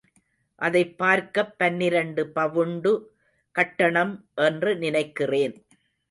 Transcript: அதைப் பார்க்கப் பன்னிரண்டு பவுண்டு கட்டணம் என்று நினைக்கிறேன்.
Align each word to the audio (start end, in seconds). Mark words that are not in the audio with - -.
அதைப் 0.61 0.97
பார்க்கப் 0.97 1.57
பன்னிரண்டு 1.57 2.27
பவுண்டு 2.27 2.91
கட்டணம் 3.55 4.13
என்று 4.35 4.77
நினைக்கிறேன். 4.77 5.55